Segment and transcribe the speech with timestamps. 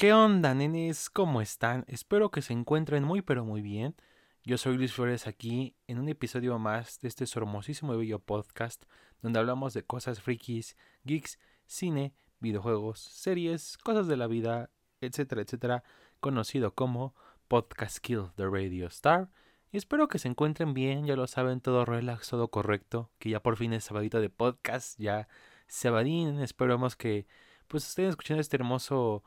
[0.00, 1.10] ¿Qué onda, nenes?
[1.10, 1.84] ¿Cómo están?
[1.86, 3.94] Espero que se encuentren muy pero muy bien.
[4.42, 8.82] Yo soy Luis Flores aquí en un episodio más de este hermosísimo y bello podcast
[9.20, 14.70] donde hablamos de cosas frikis, geeks, cine, videojuegos, series, cosas de la vida,
[15.02, 15.84] etcétera, etcétera,
[16.18, 17.14] conocido como
[17.46, 19.28] Podcast Kill the Radio Star.
[19.70, 23.42] Y espero que se encuentren bien, ya lo saben, todo relax, todo correcto, que ya
[23.42, 25.28] por fin es sabadito de podcast, ya
[25.66, 27.26] sabadín, esperamos que
[27.68, 29.24] pues estén escuchando este hermoso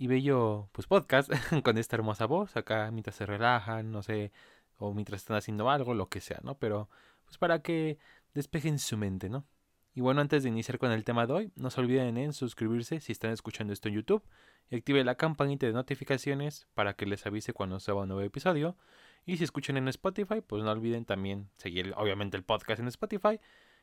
[0.00, 1.30] y bello pues podcast
[1.62, 4.32] con esta hermosa voz acá mientras se relajan, no sé,
[4.78, 6.56] o mientras están haciendo algo, lo que sea, ¿no?
[6.58, 6.88] Pero
[7.26, 7.98] pues para que
[8.32, 9.44] despejen su mente, ¿no?
[9.92, 12.98] Y bueno, antes de iniciar con el tema de hoy, no se olviden en suscribirse
[13.00, 14.22] si están escuchando esto en YouTube
[14.70, 18.78] y active la campanita de notificaciones para que les avise cuando suba un nuevo episodio.
[19.26, 23.38] Y si escuchan en Spotify, pues no olviden también seguir obviamente el podcast en Spotify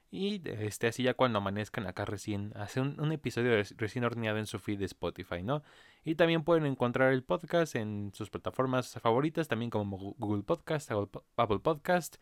[0.09, 4.59] y este, así ya cuando amanezcan acá recién, hace un, episodio recién horneado en su
[4.59, 5.63] feed de Spotify, ¿no?
[6.05, 11.59] Y también pueden encontrar el podcast en sus plataformas favoritas, también como Google Podcast, Apple
[11.59, 12.17] Podcast,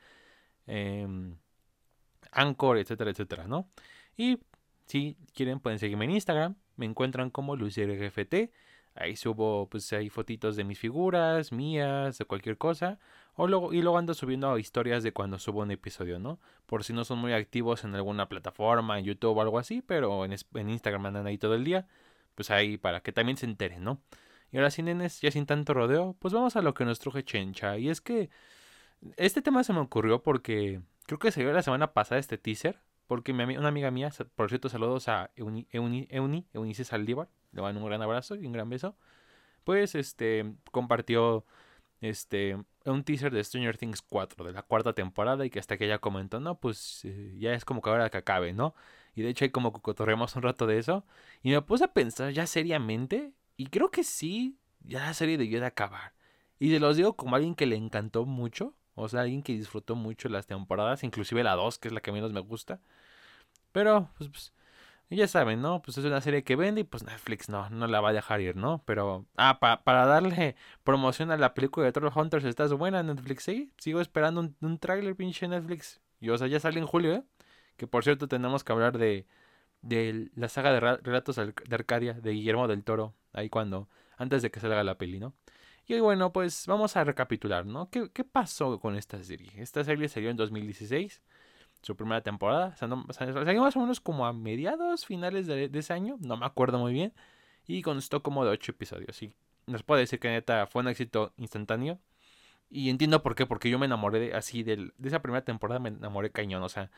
[0.68, 1.08] eh,
[2.32, 3.70] Anchor, etcétera, etcétera, ¿no?
[4.18, 4.40] Y
[4.86, 8.52] si quieren pueden seguirme en Instagram, me encuentran como LuisRGFT.
[8.96, 13.00] Ahí subo, pues hay fotitos de mis figuras, mías, de cualquier cosa.
[13.36, 16.40] O luego, y luego ando subiendo historias de cuando subo un episodio, ¿no?
[16.66, 20.24] Por si no son muy activos en alguna plataforma, en YouTube o algo así, pero
[20.26, 21.88] en, en Instagram andan ahí todo el día.
[22.36, 24.02] Pues ahí para que también se enteren, ¿no?
[24.52, 27.24] Y ahora sin nenes, ya sin tanto rodeo, pues vamos a lo que nos truje
[27.24, 27.78] Chencha.
[27.78, 28.30] Y es que
[29.18, 32.80] este tema se me ocurrió porque creo que se dio la semana pasada este teaser.
[33.08, 37.78] Porque una amiga mía, por cierto, saludos a Euni, Euni, Euni Eunice Saldívar, le van
[37.78, 38.98] un gran abrazo y un gran beso.
[39.64, 41.46] Pues este compartió
[42.02, 45.86] este un teaser de Stranger Things 4 de la cuarta temporada y que hasta que
[45.86, 48.76] ella comentó, no, pues eh, ya es como que ahora que acabe, ¿no?
[49.16, 51.06] Y de hecho hay como que cotorremos un rato de eso
[51.42, 55.60] y me puse a pensar ya seriamente y creo que sí, ya la serie debió
[55.60, 56.14] de acabar.
[56.60, 59.96] Y se los digo como alguien que le encantó mucho, o sea, alguien que disfrutó
[59.96, 62.80] mucho las temporadas, inclusive la 2, que es la que menos me gusta.
[63.72, 64.54] Pero, pues, pues
[65.10, 65.82] ya saben, ¿no?
[65.82, 68.42] Pues es una serie que vende y pues Netflix no, no la va a dejar
[68.42, 68.84] ir, ¿no?
[68.86, 73.44] Pero, ah, para darle promoción a la película de Troll Hunters, ¿estás buena Netflix?
[73.44, 76.02] Sí, sigo esperando un, un tráiler, pinche Netflix.
[76.20, 77.24] Y, o sea, ya sale en julio, ¿eh?
[77.78, 79.28] Que por cierto tenemos que hablar de,
[79.82, 84.52] de la saga de relatos de Arcadia de Guillermo del Toro, ahí cuando, antes de
[84.52, 85.36] que salga la peli, ¿no?
[85.88, 87.90] Y bueno, pues vamos a recapitular, ¿no?
[87.92, 89.52] ¿Qué, qué pasó con esta serie?
[89.58, 91.22] Esta serie salió en 2016
[91.86, 92.74] su primera temporada.
[92.74, 96.46] O sea, salió más o menos como a mediados, finales de, ese año, no me
[96.46, 97.14] acuerdo muy bien.
[97.68, 99.22] Y constó como de 8 episodios.
[99.22, 99.34] Y
[99.68, 102.00] nos puede decir que neta fue un éxito instantáneo.
[102.70, 105.90] Y entiendo por qué, porque yo me enamoré así de, de esa primera temporada, me
[105.90, 106.64] enamoré cañón.
[106.64, 106.90] O sea,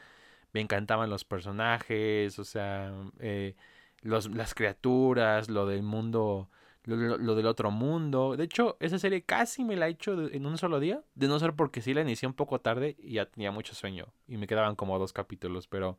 [0.53, 3.55] me encantaban los personajes, o sea, eh,
[4.01, 6.49] los, las criaturas, lo del mundo
[6.87, 8.35] lo, del otro mundo.
[8.37, 11.03] De hecho, esa serie casi me la he hecho en un solo día.
[11.15, 14.07] De no ser porque sí la inicié un poco tarde y ya tenía mucho sueño.
[14.27, 15.67] Y me quedaban como dos capítulos.
[15.67, 15.97] Pero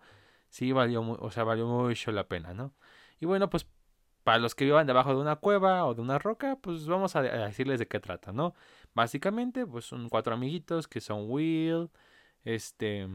[0.48, 2.72] sí valió, o sea, valió mucho la pena, ¿no?
[3.20, 3.66] Y bueno, pues
[4.24, 7.22] para los que vivan debajo de una cueva o de una roca, pues vamos a,
[7.22, 8.54] decirles de qué trata, ¿no?
[8.94, 11.90] Básicamente, pues son cuatro amiguitos que son Will,
[12.44, 13.08] este,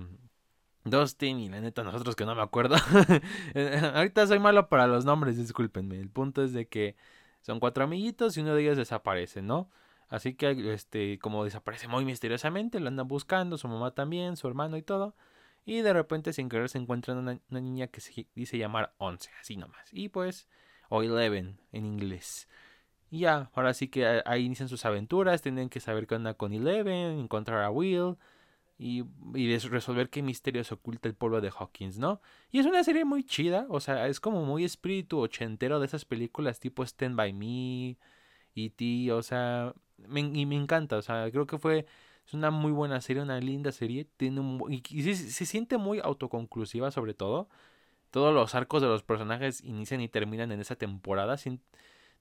[0.85, 2.75] Dustin y la neta nosotros que no me acuerdo.
[3.93, 5.99] Ahorita soy malo para los nombres, discúlpenme.
[5.99, 6.95] El punto es de que
[7.43, 9.69] son cuatro amiguitos y uno de ellos desaparece, ¿no?
[10.09, 14.77] Así que, este, como desaparece muy misteriosamente, lo andan buscando, su mamá también, su hermano
[14.77, 15.15] y todo.
[15.65, 19.57] Y de repente, sin querer, se encuentran una, niña que se dice llamar 11, así
[19.57, 19.89] nomás.
[19.91, 20.47] Y pues,
[20.89, 22.47] o 11 en inglés.
[23.09, 26.53] Y ya, ahora sí que ahí inician sus aventuras, tienen que saber qué onda con
[26.53, 28.17] Eleven, encontrar a Will,
[28.83, 29.05] y,
[29.35, 32.21] y resolver qué misterios oculta el pueblo de Hawkins, ¿no?
[32.51, 36.03] Y es una serie muy chida, o sea, es como muy espíritu ochentero de esas
[36.05, 37.97] películas tipo Stand By Me,
[38.55, 41.85] E.T., o sea, me, y me encanta, o sea, creo que fue
[42.25, 46.91] es una muy buena serie, una linda serie, tiene un, y, se, siente muy autoconclusiva
[46.91, 47.49] sobre todo.
[48.11, 51.37] Todos los arcos de los personajes inician y terminan en esa temporada.
[51.37, 51.61] Sin,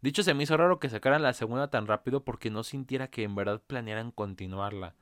[0.00, 3.24] de se me hizo raro que sacaran la segunda tan rápido porque no sintiera que
[3.24, 4.94] en verdad planearan continuarla.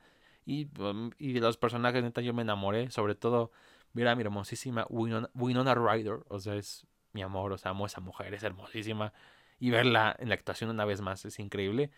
[0.51, 2.91] Y, um, y los personajes, neta, yo me enamoré.
[2.91, 3.53] Sobre todo,
[3.93, 6.25] mira mi hermosísima Winona, Ryder.
[6.29, 7.53] O sea, es mi amor.
[7.53, 9.13] O sea, amo a esa mujer, es hermosísima.
[9.61, 11.93] Y verla en la actuación una vez más es increíble.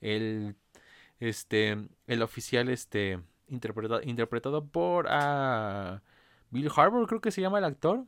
[0.00, 0.54] El,
[1.18, 6.00] este, el oficial, este, interpretado, interpretado por uh,
[6.50, 8.04] Bill Harbour, creo que se llama el actor.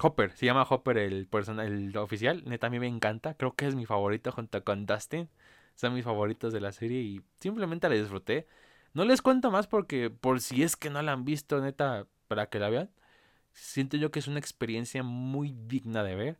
[0.00, 2.42] Hopper, se llama Hopper el, persona, el oficial.
[2.44, 3.34] Neta, a mí me encanta.
[3.34, 5.28] Creo que es mi favorito junto con Dustin.
[5.76, 8.48] Son mis favoritos de la serie y simplemente la disfruté.
[8.98, 12.48] No les cuento más porque por si es que no la han visto, neta, para
[12.48, 12.90] que la vean.
[13.52, 16.38] Siento yo que es una experiencia muy digna de ver.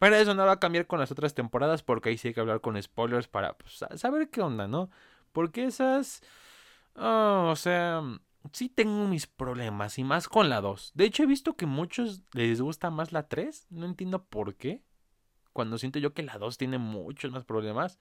[0.00, 2.40] Pero eso no va a cambiar con las otras temporadas porque ahí sí hay que
[2.40, 4.90] hablar con spoilers para pues, saber qué onda, ¿no?
[5.30, 6.20] Porque esas...
[6.96, 8.02] Oh, o sea,
[8.50, 10.94] sí tengo mis problemas y más con la 2.
[10.94, 13.68] De hecho he visto que muchos les gusta más la 3.
[13.70, 14.82] No entiendo por qué.
[15.52, 18.00] Cuando siento yo que la 2 tiene muchos más problemas.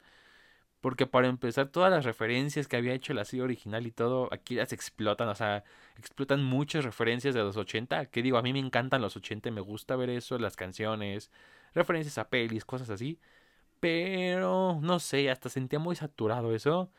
[0.83, 4.55] Porque para empezar, todas las referencias que había hecho la serie original y todo, aquí
[4.55, 5.29] las explotan.
[5.29, 5.63] O sea,
[5.97, 8.07] explotan muchas referencias de los 80.
[8.07, 11.31] Que digo, a mí me encantan los 80, me gusta ver eso, las canciones,
[11.73, 13.17] referencias a pelis, cosas así.
[13.79, 16.91] Pero, no sé, hasta sentía muy saturado eso.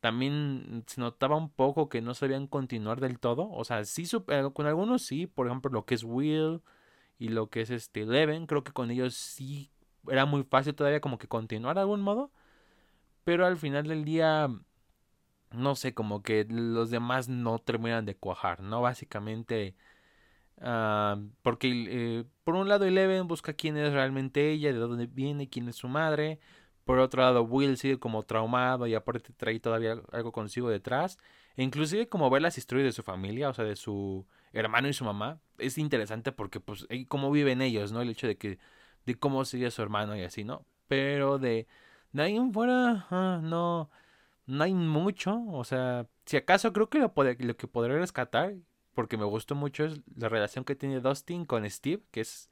[0.00, 3.50] También se notaba un poco que no sabían continuar del todo.
[3.50, 5.26] O sea, sí, eh, con algunos sí.
[5.26, 6.62] Por ejemplo, lo que es Will
[7.18, 8.46] y lo que es este Eleven.
[8.46, 9.70] Creo que con ellos sí
[10.08, 12.32] era muy fácil todavía como que continuar de algún modo.
[13.28, 14.48] Pero al final del día,
[15.52, 18.80] no sé, como que los demás no terminan de cuajar, ¿no?
[18.80, 19.76] Básicamente,
[20.62, 25.50] ah, porque eh, por un lado Eleven busca quién es realmente ella, de dónde viene,
[25.50, 26.40] quién es su madre.
[26.84, 31.18] Por otro lado, Will sigue como traumado y aparte trae todavía algo consigo detrás.
[31.56, 34.94] E inclusive como ver las historias de su familia, o sea, de su hermano y
[34.94, 38.00] su mamá, es interesante porque pues cómo viven ellos, ¿no?
[38.00, 38.58] El hecho de que
[39.04, 40.64] de cómo sigue su hermano y así, ¿no?
[40.88, 41.66] Pero de
[42.18, 43.06] de ahí en fuera,
[43.42, 43.90] no,
[44.46, 45.40] no hay mucho.
[45.48, 48.54] O sea, si acaso creo que lo, lo que podré rescatar,
[48.94, 52.50] porque me gustó mucho, es la relación que tiene Dustin con Steve, que es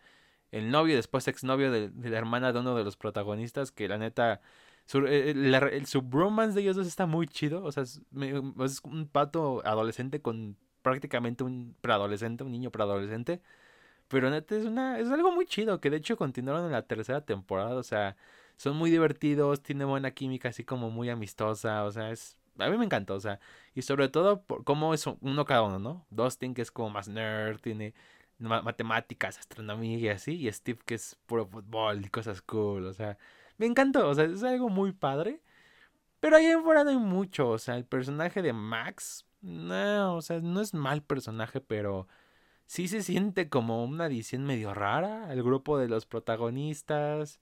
[0.52, 3.98] el novio después exnovio de, de la hermana de uno de los protagonistas, que la
[3.98, 4.40] neta,
[4.86, 7.64] su, eh, el, su bromance de ellos dos está muy chido.
[7.64, 8.00] O sea, es,
[8.60, 13.42] es, un pato adolescente con prácticamente un preadolescente, un niño preadolescente.
[14.08, 17.24] Pero neta es una, es algo muy chido, que de hecho continuaron en la tercera
[17.24, 17.74] temporada.
[17.76, 18.16] O sea,
[18.56, 22.36] son muy divertidos, tiene buena química, así como muy amistosa, o sea, es...
[22.58, 23.38] A mí me encanta, o sea,
[23.74, 26.06] y sobre todo por cómo es uno cada uno, ¿no?
[26.10, 27.94] Dustin que es como más nerd, tiene
[28.38, 33.18] matemáticas, astronomía y así, y Steve que es puro fútbol y cosas cool, o sea,
[33.58, 35.42] me encantó, o sea, es algo muy padre.
[36.20, 40.22] Pero ahí en fuera no hay mucho, o sea, el personaje de Max, no, o
[40.22, 42.08] sea, no es mal personaje, pero
[42.66, 47.40] sí se siente como una edición medio rara, el grupo de los protagonistas,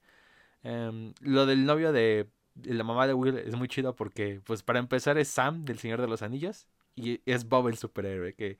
[0.65, 2.27] Em, lo del novio de,
[2.63, 6.01] la mamá de Will es muy chido porque, pues para empezar es Sam del Señor
[6.01, 8.57] de los Anillos y es Bob el superhéroe, que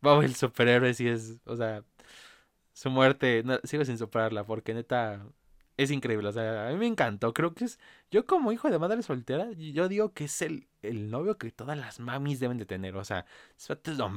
[0.00, 1.84] Bob el superhéroe sí es, o sea,
[2.72, 5.26] su muerte, sigo sin superarla porque neta
[5.76, 7.78] es increíble, o sea, a mí me encantó, creo que es,
[8.10, 11.76] yo como hijo de madre soltera, yo digo que es el, el novio que todas
[11.76, 13.26] las mamis deben de tener, o sea,
[13.58, 13.68] es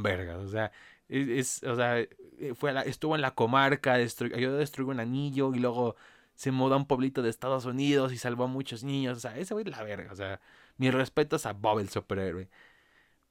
[0.02, 0.72] verga, o sea,
[1.10, 2.08] es, o sea,
[2.56, 5.98] fue estuvo en la comarca, ayudó a destruir un anillo y luego
[6.42, 9.18] se mudó a un pueblito de Estados Unidos y salvó a muchos niños.
[9.18, 10.12] O sea, ese güey la verga.
[10.12, 10.42] O sea,
[10.78, 12.50] mis respetos a Bob el superhéroe.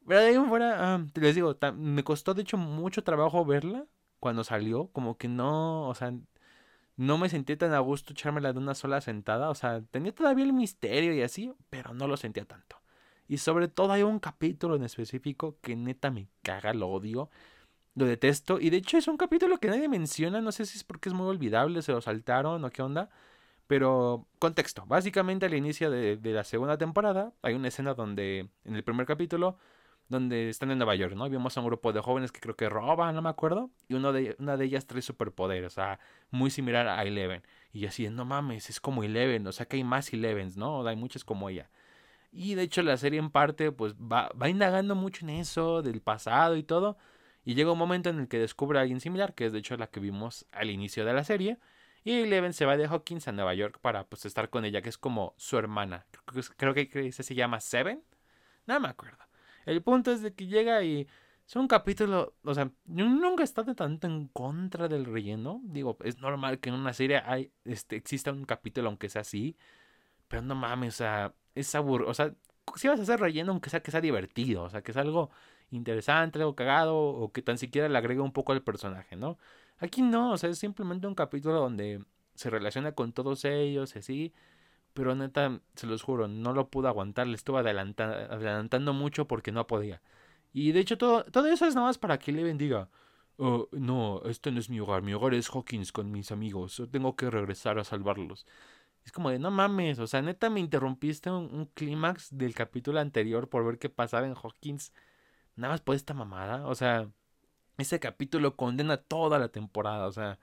[0.07, 3.85] Pero de ahí fuera, ah, les digo, me costó de hecho mucho trabajo verla
[4.21, 4.93] cuando salió.
[4.93, 6.15] Como que no, o sea,
[6.97, 9.51] no me sentí tan a gusto echármela de una sola sentada.
[9.51, 12.77] O sea, tenía todavía el misterio y así, pero no lo sentía tanto.
[13.27, 17.29] Y sobre todo hay un capítulo en específico que neta me caga, lo odio.
[18.01, 18.59] Lo detesto.
[18.59, 20.41] Y de hecho es un capítulo que nadie menciona.
[20.41, 23.11] No sé si es porque es muy olvidable, se lo saltaron o qué onda.
[23.67, 24.87] Pero contexto.
[24.87, 29.59] Básicamente al inicio de, la segunda temporada hay una escena donde, en el primer capítulo,
[30.09, 31.29] donde están en Nueva York, ¿no?
[31.29, 33.71] Vimos a un grupo de jóvenes que creo que roban, no me acuerdo.
[33.87, 37.43] Y uno de, una de ellas trae superpoderes, o sea, muy similar a Eleven.
[37.71, 40.87] Y así, no mames, es como Eleven, o sea que hay más Elevens, ¿no?
[40.87, 41.69] Hay muchas como ella.
[42.33, 46.01] Y de hecho la serie en parte, pues va, va indagando mucho en eso, del
[46.01, 46.97] pasado y todo.
[47.45, 49.77] Y llega un momento en el que descubre a alguien similar, que es de hecho
[49.77, 51.59] la que vimos al inicio de la serie.
[52.05, 54.89] Y Eleven se va de Hawkins a Nueva York para pues estar con ella, que
[54.89, 56.07] es como su hermana.
[56.57, 58.03] Creo que, se llama Seven.
[58.67, 59.19] No me acuerdo.
[59.67, 61.07] El punto es de que llega y
[61.47, 65.61] es un capítulo, o sea, yo nunca he estado tanto en contra del relleno.
[65.65, 69.57] Digo, es normal que en una serie hay, este, exista un capítulo aunque sea así.
[70.29, 72.11] Pero no mames, o sea, es aburrido.
[72.11, 72.35] O sea,
[72.77, 75.31] si vas a hacer relleno aunque sea que sea divertido, o sea, que es algo
[75.71, 79.39] interesante, algo cagado, o que tan siquiera le agregue un poco al personaje, ¿no?
[79.79, 84.33] Aquí no, o sea, es simplemente un capítulo donde se relaciona con todos ellos, así,
[84.95, 89.67] pero neta, se los juro, no lo pude aguantar, le estuve adelantando mucho porque no
[89.67, 90.03] podía.
[90.53, 92.91] Y de hecho, todo, todo eso es nada más para que le bendiga.
[93.39, 97.17] Oh, no, este no es mi hogar, mi hogar es Hawkins con mis amigos, tengo
[97.17, 98.47] que regresar a salvarlos.
[99.05, 103.01] Es como de, no mames, o sea, neta me interrumpiste un, un clímax del capítulo
[103.01, 104.93] anterior por ver qué pasaba en Hawkins
[105.57, 106.67] Nada más por esta mamada.
[106.67, 107.11] O sea,
[107.79, 110.07] ese capítulo condena toda la temporada.
[110.07, 110.39] O sea,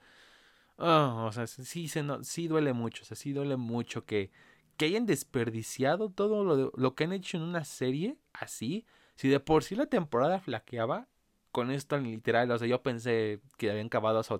[0.77, 3.03] oh, o sea, sí, se no, sí duele mucho.
[3.03, 4.31] O sea, sí duele mucho que,
[4.77, 8.85] que hayan desperdiciado todo lo, lo que han hecho en una serie así.
[9.15, 11.07] Si de por sí la temporada flaqueaba
[11.51, 14.39] con esto en literal, o sea, yo pensé que habían cavado a su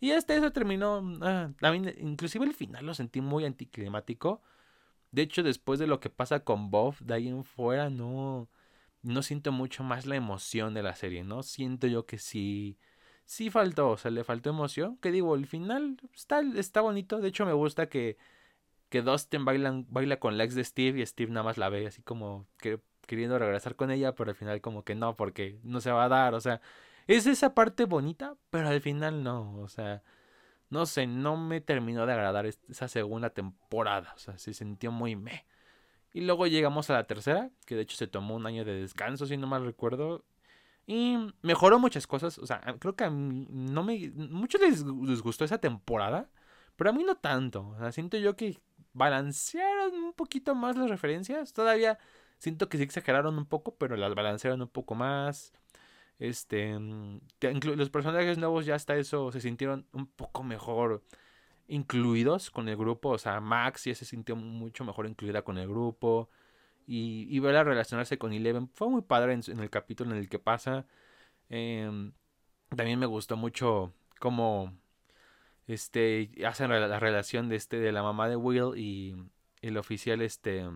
[0.00, 4.42] Y este eso terminó, ah, también, inclusive el final lo sentí muy anticlimático.
[5.10, 8.48] De hecho, después de lo que pasa con Bob, de ahí en fuera no,
[9.02, 11.42] no siento mucho más la emoción de la serie, ¿no?
[11.42, 12.78] Siento yo que sí,
[13.24, 14.98] sí faltó, o sea, le faltó emoción.
[14.98, 17.20] Que digo, el final está, está bonito.
[17.20, 18.18] De hecho, me gusta que,
[18.88, 21.86] que Dustin baila, baila con la ex de Steve y Steve nada más la ve
[21.86, 25.80] así como que queriendo regresar con ella, pero al final como que no, porque no
[25.80, 26.60] se va a dar, o sea,
[27.08, 30.02] es esa parte bonita, pero al final no, o sea,
[30.70, 35.16] no sé, no me terminó de agradar esa segunda temporada, o sea, se sintió muy
[35.16, 35.46] meh.
[36.12, 39.26] Y luego llegamos a la tercera, que de hecho se tomó un año de descanso,
[39.26, 40.24] si no mal recuerdo.
[40.86, 42.38] Y mejoró muchas cosas.
[42.38, 44.10] O sea, creo que a no me.
[44.14, 44.82] Muchos les,
[45.22, 46.30] gustó esa temporada.
[46.76, 47.68] Pero a mí no tanto.
[47.68, 48.58] O sea, siento yo que
[48.94, 51.52] balancearon un poquito más las referencias.
[51.52, 51.98] Todavía
[52.38, 55.52] siento que sí exageraron un poco, pero las balancearon un poco más.
[56.18, 56.78] Este.
[56.78, 57.20] Mm,
[57.76, 61.02] los personajes nuevos ya hasta eso se sintieron un poco mejor
[61.68, 63.10] incluidos con el grupo.
[63.10, 66.30] O sea, Max ya se sintió mucho mejor incluida con el grupo.
[66.86, 70.38] Y, y verla relacionarse con Eleven fue muy padre en, el capítulo en el que
[70.38, 70.86] pasa.
[71.50, 72.12] Em,
[72.74, 74.74] también me gustó mucho cómo
[75.66, 79.14] este hacen la, relación de este de la mamá de Will y
[79.62, 80.66] el oficial este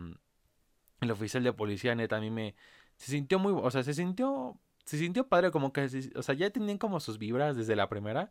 [1.01, 2.55] el oficial de policía neta a mí me
[2.97, 6.51] se sintió muy o sea se sintió se sintió padre como que o sea ya
[6.51, 8.31] tenían como sus vibras desde la primera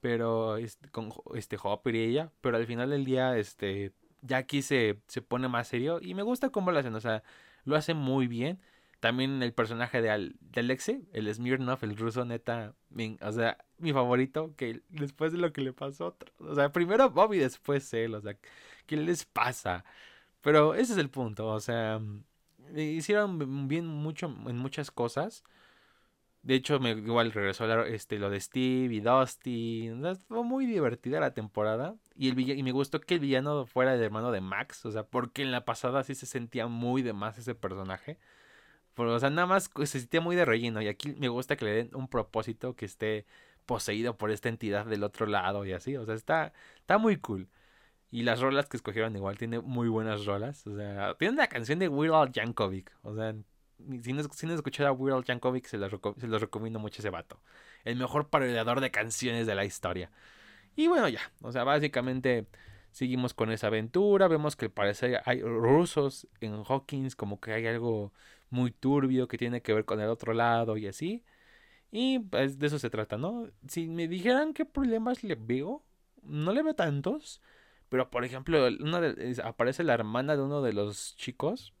[0.00, 3.92] pero este, con este Hopper y ella, pero al final del día, este,
[4.22, 7.22] ya aquí se, pone más serio y me gusta cómo lo hacen, o sea,
[7.64, 8.60] lo hace muy bien.
[9.00, 12.74] También el personaje de, Al, de Alexei, el Smirnov, el ruso, neta,
[13.22, 17.08] o sea, mi favorito, que después de lo que le pasó, otro, o sea, primero
[17.10, 18.36] Bobby, después él, o sea,
[18.86, 19.84] ¿qué les pasa?
[20.42, 21.98] Pero ese es el punto, o sea,
[22.76, 25.44] hicieron bien mucho en muchas cosas.
[26.42, 29.90] De hecho, me igual regresó este, lo de Steve y Dusty.
[30.26, 31.96] Fue muy divertida la temporada.
[32.16, 34.86] Y, el y me gustó que el villano fuera el hermano de Max.
[34.86, 38.18] O sea, porque en la pasada sí se sentía muy de más ese personaje.
[38.96, 40.80] o sea, nada más se sentía muy de relleno.
[40.82, 43.26] Y aquí me gusta que le den un propósito que esté
[43.66, 45.96] poseído por esta entidad del otro lado y así.
[45.96, 47.48] O sea, está, está muy cool.
[48.10, 50.66] Y las rolas que escogieron igual, tiene muy buenas rolas.
[50.66, 52.92] O sea, tiene una canción de Weird Al Yankovic.
[53.02, 53.34] O sea,
[54.02, 55.24] si no, si no a Weird
[55.64, 57.40] se los, se los recomiendo mucho ese vato.
[57.84, 60.10] El mejor parodiador de canciones de la historia.
[60.76, 61.20] Y bueno, ya.
[61.42, 62.46] O sea, básicamente
[62.90, 64.28] seguimos con esa aventura.
[64.28, 68.12] Vemos que parece hay rusos en Hawkins, como que hay algo
[68.50, 71.24] muy turbio que tiene que ver con el otro lado y así.
[71.90, 73.48] Y pues de eso se trata, ¿no?
[73.68, 75.84] Si me dijeran qué problemas le veo,
[76.22, 77.40] no le veo tantos.
[77.88, 79.00] Pero por ejemplo, una
[79.44, 81.74] aparece la hermana de uno de los chicos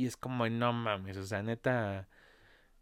[0.00, 2.08] y es como, no mames, o sea, neta,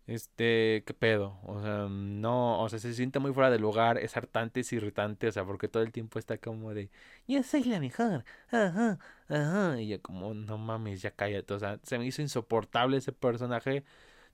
[0.06, 1.38] este, ¿qué pedo?
[1.44, 5.28] O sea, no, o sea, se siente muy fuera de lugar, es hartante, es irritante,
[5.28, 6.90] o sea, porque todo el tiempo está como de,
[7.26, 8.98] yo soy la mejor, ajá,
[9.28, 13.12] ajá, y yo como, no mames, ya cállate, o sea, se me hizo insoportable ese
[13.12, 13.84] personaje.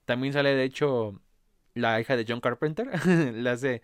[0.05, 1.21] También sale, de hecho,
[1.75, 2.89] la hija de John Carpenter,
[3.35, 3.81] la hace,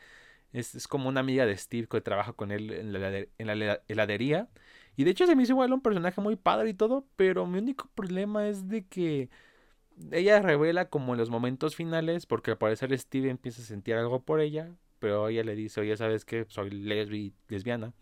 [0.53, 3.81] es, es, como una amiga de Steve que trabaja con él en la, en la
[3.88, 4.50] heladería.
[4.95, 7.60] Y de hecho se me hizo igual un personaje muy padre y todo, pero mi
[7.60, 9.29] único problema es de que
[10.12, 14.21] ella revela como en los momentos finales, porque al parecer Steve empieza a sentir algo
[14.24, 17.93] por ella, pero ella le dice, oye, ¿sabes que Soy lesbi lesbiana.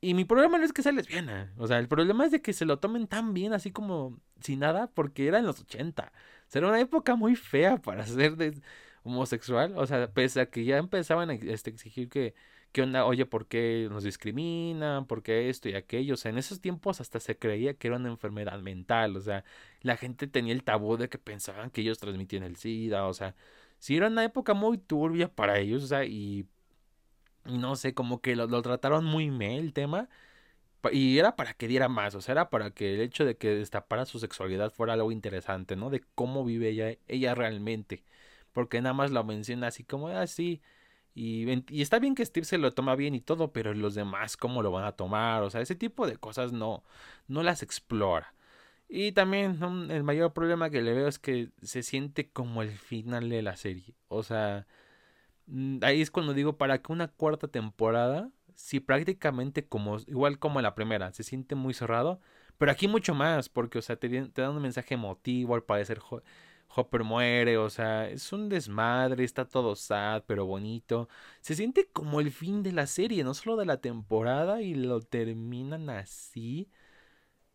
[0.00, 2.52] Y mi problema no es que sea lesbiana, o sea, el problema es de que
[2.52, 6.12] se lo tomen tan bien, así como sin nada, porque era en los 80.
[6.46, 8.36] Será una época muy fea para ser
[9.02, 12.34] homosexual, o sea, pese a que ya empezaban a este, exigir que
[12.74, 13.06] ¿qué onda?
[13.06, 15.06] Oye, ¿por qué nos discriminan?
[15.06, 16.14] ¿Por qué esto y aquello?
[16.14, 19.44] O sea, en esos tiempos hasta se creía que era una enfermedad mental, o sea,
[19.82, 23.36] la gente tenía el tabú de que pensaban que ellos transmitían el SIDA, o sea,
[23.78, 26.48] sí era una época muy turbia para ellos, o sea, y,
[27.44, 30.08] no sé, como que lo, trataron muy mal el tema.
[30.92, 33.50] Y era para que diera más, o sea, era para que el hecho de que
[33.50, 35.90] destapara su sexualidad fuera algo interesante, ¿no?
[35.90, 38.04] De cómo vive ella, ella realmente.
[38.52, 40.08] Porque nada más lo menciona así como.
[40.08, 40.26] Ah,
[41.14, 44.62] y, está bien que Steve se lo toma bien y todo, pero los demás, ¿cómo
[44.62, 45.42] lo van a tomar?
[45.42, 46.82] O sea, ese tipo de cosas no,
[47.28, 48.34] no las explora.
[48.88, 53.28] Y también el mayor problema que le veo es que se siente como el final
[53.30, 53.94] de la serie.
[54.08, 54.66] O sea,
[55.46, 60.60] mm, ahí es cuando digo, para que una cuarta temporada, si prácticamente como, igual como
[60.62, 62.20] la primera, se siente muy cerrado,
[62.58, 66.00] pero aquí mucho más, porque, o sea, te, te dan un mensaje emotivo al parecer
[66.74, 71.08] Hopper muere, o sea, es un desmadre, está todo sad, pero bonito.
[71.40, 75.00] Se siente como el fin de la serie, no solo de la temporada, y lo
[75.00, 76.68] terminan así.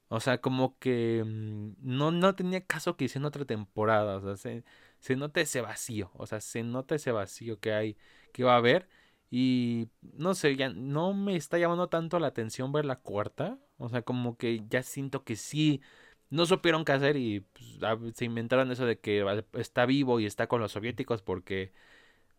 [0.08, 4.18] O sea, como que mm, no, no tenía caso que hicieran otra temporada.
[4.18, 4.64] O sea, se,
[5.00, 6.12] se nota ese vacío.
[6.16, 7.98] O sea, se nota ese vacío que hay,
[8.32, 8.90] que va a haber.
[9.30, 13.60] Y no sé, ya no me está llamando tanto la atención ver la cuarta.
[13.78, 15.82] O sea, como que ya siento que sí.
[16.30, 20.48] No supieron qué hacer y pues, se inventaron eso de que está vivo y está
[20.48, 21.72] con los soviéticos porque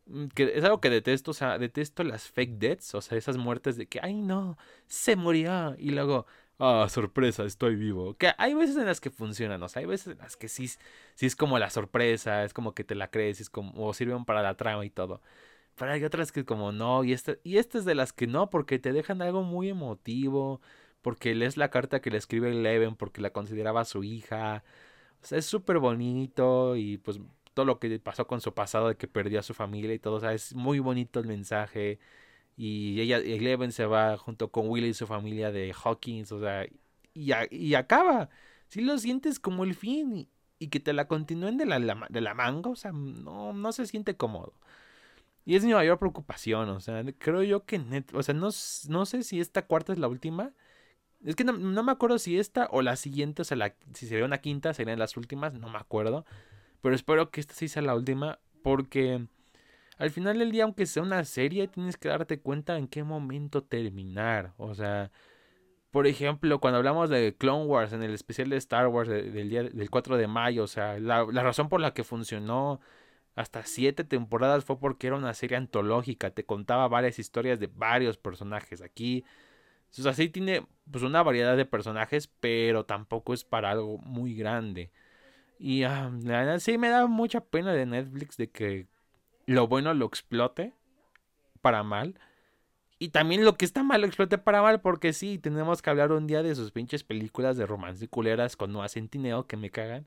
[0.06, 3.76] mm, es algo que detesto, o sea, detesto las fake deaths, o sea, esas muertes
[3.76, 6.26] de que, ay no, se murió y luego,
[6.59, 8.16] ah, sorpresa, estoy vivo.
[8.16, 10.68] Que hay veces en las que funcionan, o sea, hay veces en las que sí,
[11.14, 14.25] sí es como la sorpresa, es como que te la crees, es como, o sirven
[14.25, 15.20] para la trama y todo.
[15.76, 18.50] Pero hay otras que como no, y esta, y esta es de las que no,
[18.50, 20.61] porque te dejan algo muy emotivo,
[21.02, 24.64] porque lees la carta que le escribe Eleven, porque la consideraba su hija.
[25.23, 27.21] O sea, es súper bonito y pues
[27.54, 30.16] todo lo que pasó con su pasado de que perdió a su familia y todo,
[30.16, 31.99] o sea, es muy bonito el mensaje.
[32.57, 36.66] Y ella, Eleven se va junto con Willy y su familia de Hawkins, o sea,
[37.14, 38.30] y, y acaba.
[38.69, 40.28] Si lo sientes como el fin
[40.59, 41.80] y, que te la continúen de la,
[42.11, 44.54] de la manga, o sea, no, no se siente cómodo.
[45.45, 48.50] Y es mi mayor preocupación, o sea, creo yo que, o sea, no,
[48.88, 50.52] no sé si esta cuarta es la última.
[51.25, 54.25] Es que no, me acuerdo si esta o la siguiente, o sea, la, si sería
[54.25, 56.25] una quinta, serían las últimas, no me acuerdo.
[56.81, 59.27] Pero espero que esta sí sea la última, porque
[59.99, 63.62] al final del día, aunque sea una serie, tienes que darte cuenta en qué momento
[63.62, 64.55] terminar.
[64.57, 65.11] O sea,
[65.91, 69.65] por ejemplo, cuando hablamos de Clone Wars en el especial de Star Wars del día
[69.65, 72.81] del 4 de mayo, o sea, la, la razón por la que funcionó
[73.35, 78.19] hasta siete temporadas fue porque era una serie antológica, te contaba varias historias de varios
[78.19, 78.83] personajes.
[78.83, 79.25] Aquí,
[79.99, 84.35] o sea, sí tiene pues una variedad de personajes, pero tampoco es para algo muy
[84.35, 84.90] grande.
[85.59, 88.87] Y ah, la verdad sí me da mucha pena de Netflix de que
[89.47, 90.75] lo bueno lo explote
[91.61, 92.18] para mal.
[92.99, 96.12] Y también lo que está mal lo explote para mal, porque sí, tenemos que hablar
[96.12, 99.70] un día de sus pinches películas de romance y culeras con Noah Centineo que me
[99.70, 100.06] cagan.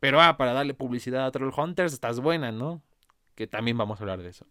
[0.00, 2.82] Pero ah, para darle publicidad a Trollhunters estás buena, ¿no?
[3.34, 4.46] Que también vamos a hablar de eso.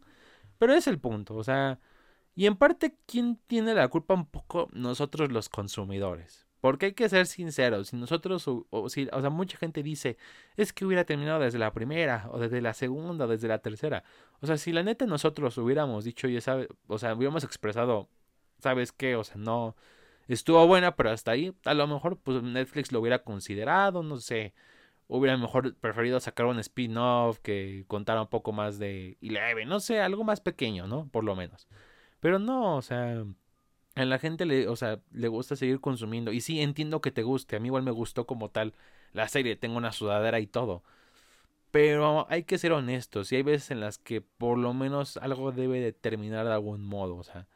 [0.57, 1.79] Pero es el punto, o sea,
[2.35, 4.13] y en parte, ¿quién tiene la culpa?
[4.13, 6.47] Un poco nosotros los consumidores.
[6.61, 10.17] Porque hay que ser sinceros, si nosotros, o, si, o sea, mucha gente dice,
[10.55, 14.03] es que hubiera terminado desde la primera, o desde la segunda, o desde la tercera.
[14.39, 18.09] O sea, si la neta nosotros hubiéramos dicho, ya sabes, o sea, hubiéramos expresado,
[18.59, 19.17] ¿sabes qué?
[19.17, 19.75] O sea, no,
[20.29, 24.53] estuvo buena, pero hasta ahí, a lo mejor, pues Netflix lo hubiera considerado, no sé
[25.07, 29.99] hubiera mejor preferido sacar un spin-off que contara un poco más de Eleven, no sé,
[29.99, 31.07] algo más pequeño, ¿no?
[31.09, 31.67] Por lo menos.
[32.23, 33.25] Pero no, o sea,
[33.95, 36.31] a la gente le, o sea, le gusta seguir consumiendo.
[36.31, 38.73] Y sí, entiendo que te guste, a mí igual me gustó como tal
[39.13, 40.83] la serie, tengo una sudadera y todo.
[41.71, 45.51] Pero hay que ser honestos, y hay veces en las que por lo menos algo
[45.51, 47.47] debe de terminar de algún modo, o sea,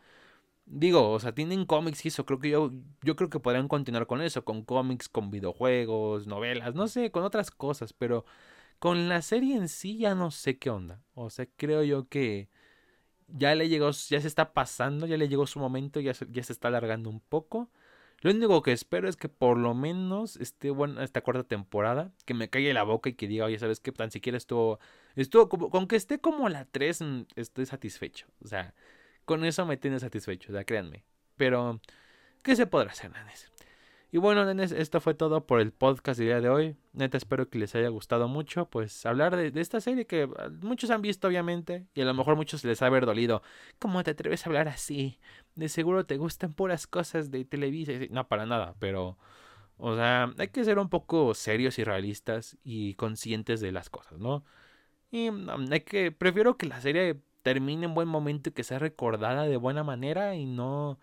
[0.67, 4.07] Digo, o sea, tienen cómics y eso, creo que yo, yo creo que podrían continuar
[4.07, 8.25] con eso, con cómics, con videojuegos, novelas, no sé, con otras cosas, pero
[8.79, 11.01] con la serie en sí ya no sé qué onda.
[11.15, 12.49] O sea, creo yo que
[13.27, 16.43] ya le llegó, ya se está pasando, ya le llegó su momento, ya se, ya
[16.43, 17.69] se está alargando un poco.
[18.21, 22.33] Lo único que espero es que por lo menos esté buena esta cuarta temporada, que
[22.33, 23.91] me calle la boca y que diga, oye, ¿sabes qué?
[23.91, 24.79] Tan siquiera estuvo,
[25.15, 28.27] estuvo como, con que esté como la 3, mm, estoy satisfecho.
[28.43, 28.73] O sea,
[29.25, 31.03] con eso me tiene satisfecho, ya créanme.
[31.35, 31.79] Pero,
[32.41, 33.51] ¿qué se podrá hacer, nenes?
[34.09, 36.77] Y bueno, nenes, esto fue todo por el podcast del día de hoy.
[36.93, 40.91] Neta, espero que les haya gustado mucho, pues, hablar de, esta serie que ah, muchos
[40.91, 43.41] han visto, obviamente, y a lo mejor muchos les ha haber dolido.
[43.79, 45.19] ¿Cómo te atreves a hablar así?
[45.55, 47.91] De seguro te gustan puras cosas de Televisa.
[48.09, 49.17] No, para nada, pero,
[49.77, 54.19] o sea, hay que ser un poco serios y realistas y conscientes de las cosas,
[54.19, 54.45] ¿no?
[55.11, 58.79] Y mm, hay que, prefiero que la serie termine en buen momento y que sea
[58.79, 60.99] recordada de buena manera y no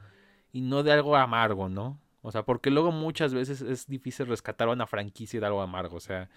[0.52, 2.00] y no de algo amargo, ¿no?
[2.26, 6.00] O sea, porque luego muchas veces es difícil rescatar una franquicia de algo amargo, o
[6.00, 6.30] sea,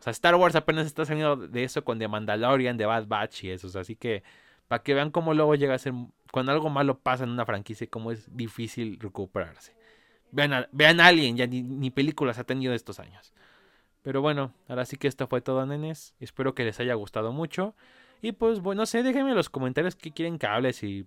[0.00, 3.44] o sea, Star Wars apenas está saliendo de eso con The Mandalorian, The Bad Batch
[3.44, 4.22] y eso, así que
[4.68, 5.92] para que vean cómo luego llega a ser
[6.32, 9.74] cuando algo malo pasa en una franquicia y cómo es difícil recuperarse.
[10.30, 13.34] Vean, a, vean Alien, ya ni, películas ha tenido estos años.
[14.02, 16.14] Pero bueno, ahora sí que esto fue todo, nenes.
[16.20, 17.74] Espero que les haya gustado mucho.
[18.22, 21.06] Y pues, bueno, no sé, déjenme en los comentarios qué quieren que hable, si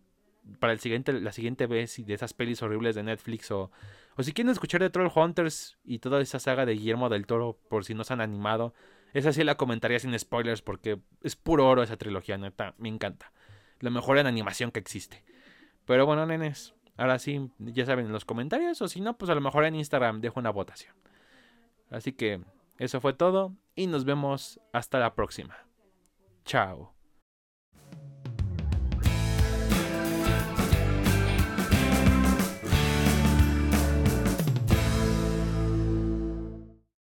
[0.60, 3.72] para el siguiente, la siguiente vez, y de esas pelis horribles de Netflix, o,
[4.18, 7.60] o si quieren escuchar de Troll Hunters y toda esa saga de Guillermo del Toro,
[7.70, 8.74] por si no se han animado.
[9.14, 13.32] Esa sí la comentaría sin spoilers, porque es puro oro esa trilogía, neta, me encanta.
[13.80, 15.24] Lo mejor en animación que existe.
[15.86, 19.36] Pero bueno, nenes, ahora sí, ya saben en los comentarios, o si no, pues a
[19.36, 20.96] lo mejor en Instagram dejo una votación.
[21.90, 22.42] Así que
[22.78, 25.58] eso fue todo y nos vemos hasta la próxima.
[26.46, 27.01] Chao.